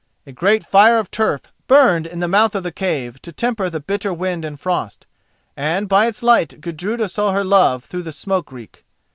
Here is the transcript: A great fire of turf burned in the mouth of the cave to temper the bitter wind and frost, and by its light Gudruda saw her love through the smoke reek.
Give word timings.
A 0.25 0.31
great 0.31 0.65
fire 0.65 0.97
of 0.97 1.11
turf 1.11 1.53
burned 1.67 2.07
in 2.07 2.21
the 2.21 2.27
mouth 2.27 2.55
of 2.55 2.63
the 2.63 2.71
cave 2.71 3.21
to 3.21 3.31
temper 3.31 3.69
the 3.69 3.79
bitter 3.79 4.11
wind 4.11 4.43
and 4.43 4.59
frost, 4.59 5.05
and 5.55 5.87
by 5.87 6.07
its 6.07 6.23
light 6.23 6.59
Gudruda 6.59 7.07
saw 7.07 7.33
her 7.33 7.43
love 7.43 7.83
through 7.85 8.01
the 8.01 8.11
smoke 8.11 8.51
reek. 8.51 8.83